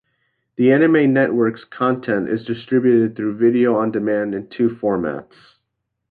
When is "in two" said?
4.33-4.69